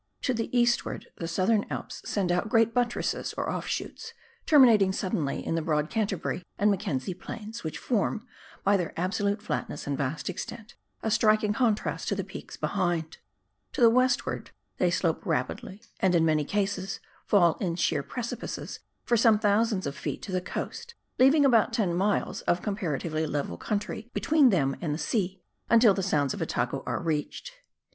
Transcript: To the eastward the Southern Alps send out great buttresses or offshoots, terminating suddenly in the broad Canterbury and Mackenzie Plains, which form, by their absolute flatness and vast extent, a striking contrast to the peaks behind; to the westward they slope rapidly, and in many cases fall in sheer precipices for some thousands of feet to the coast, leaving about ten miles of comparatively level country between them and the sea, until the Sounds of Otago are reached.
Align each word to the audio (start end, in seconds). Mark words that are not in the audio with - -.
To 0.23 0.33
the 0.33 0.49
eastward 0.57 1.09
the 1.17 1.27
Southern 1.27 1.63
Alps 1.69 2.01
send 2.09 2.31
out 2.31 2.49
great 2.49 2.73
buttresses 2.73 3.35
or 3.37 3.51
offshoots, 3.51 4.15
terminating 4.47 4.91
suddenly 4.91 5.45
in 5.45 5.53
the 5.53 5.61
broad 5.61 5.91
Canterbury 5.91 6.43
and 6.57 6.71
Mackenzie 6.71 7.13
Plains, 7.13 7.63
which 7.63 7.77
form, 7.77 8.25
by 8.63 8.77
their 8.77 8.99
absolute 8.99 9.43
flatness 9.43 9.85
and 9.85 9.95
vast 9.95 10.27
extent, 10.27 10.73
a 11.03 11.11
striking 11.11 11.53
contrast 11.53 12.07
to 12.07 12.15
the 12.15 12.23
peaks 12.23 12.57
behind; 12.57 13.19
to 13.73 13.81
the 13.81 13.91
westward 13.91 14.49
they 14.79 14.89
slope 14.89 15.23
rapidly, 15.23 15.83
and 15.99 16.15
in 16.15 16.25
many 16.25 16.45
cases 16.45 16.99
fall 17.27 17.53
in 17.61 17.75
sheer 17.75 18.01
precipices 18.01 18.79
for 19.03 19.15
some 19.15 19.37
thousands 19.37 19.85
of 19.85 19.95
feet 19.95 20.23
to 20.23 20.31
the 20.31 20.41
coast, 20.41 20.95
leaving 21.19 21.45
about 21.45 21.73
ten 21.73 21.93
miles 21.93 22.41
of 22.49 22.63
comparatively 22.63 23.27
level 23.27 23.55
country 23.55 24.09
between 24.15 24.49
them 24.49 24.75
and 24.81 24.95
the 24.95 24.97
sea, 24.97 25.43
until 25.69 25.93
the 25.93 26.01
Sounds 26.01 26.33
of 26.33 26.41
Otago 26.41 26.81
are 26.87 26.99
reached. 27.03 27.51